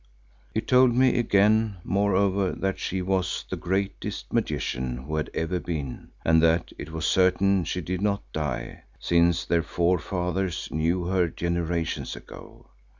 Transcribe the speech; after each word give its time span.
He 0.55 0.61
told 0.61 0.95
me 0.95 1.19
again, 1.19 1.77
moreover, 1.83 2.53
that 2.53 2.79
she 2.79 3.03
was 3.03 3.45
the 3.51 3.55
greatest 3.55 4.33
magician 4.33 4.97
who 4.97 5.15
had 5.17 5.29
ever 5.35 5.59
been, 5.59 6.09
and 6.25 6.41
that 6.41 6.73
it 6.79 6.89
was 6.91 7.05
certain 7.05 7.65
she 7.65 7.81
did 7.81 8.01
not 8.01 8.23
die, 8.33 8.85
since 8.99 9.45
their 9.45 9.61
forefathers 9.61 10.67
knew 10.71 11.03
her 11.03 11.27
generations 11.27 12.15
ago. 12.15 12.71